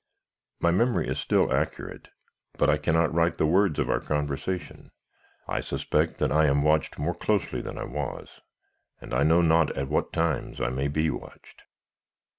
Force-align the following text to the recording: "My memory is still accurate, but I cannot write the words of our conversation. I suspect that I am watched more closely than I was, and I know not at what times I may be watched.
"My 0.59 0.71
memory 0.71 1.07
is 1.07 1.19
still 1.19 1.53
accurate, 1.53 2.09
but 2.57 2.71
I 2.71 2.79
cannot 2.79 3.13
write 3.13 3.37
the 3.37 3.45
words 3.45 3.77
of 3.77 3.87
our 3.87 3.99
conversation. 3.99 4.89
I 5.47 5.61
suspect 5.61 6.17
that 6.17 6.31
I 6.31 6.47
am 6.47 6.63
watched 6.63 6.97
more 6.97 7.13
closely 7.13 7.61
than 7.61 7.77
I 7.77 7.83
was, 7.85 8.41
and 8.99 9.13
I 9.13 9.21
know 9.21 9.43
not 9.43 9.77
at 9.77 9.89
what 9.89 10.11
times 10.11 10.59
I 10.59 10.69
may 10.71 10.87
be 10.87 11.11
watched. 11.11 11.65